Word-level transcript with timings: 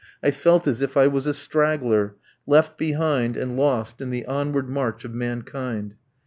I 0.23 0.31
felt 0.31 0.65
as 0.65 0.81
if 0.81 0.97
I 0.97 1.05
was 1.05 1.27
a 1.27 1.31
straggler, 1.33 2.15
left 2.47 2.75
behind 2.75 3.37
and 3.37 3.55
lost 3.55 4.01
in 4.01 4.09
the 4.09 4.25
onward 4.25 4.67
march 4.67 5.05
of 5.05 5.13
mankind. 5.13 5.93